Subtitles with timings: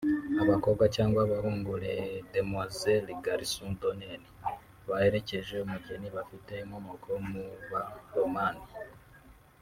[0.43, 4.21] Abakobwa cyangwa abahungu (Les demoiselles/garcons d’honeur)
[4.87, 7.81] baherekeza umugeni bafite inkomoko mu ba
[8.15, 8.65] romani